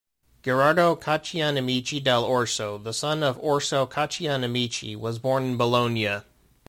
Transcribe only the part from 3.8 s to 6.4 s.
Caccianemici was born in Bologna.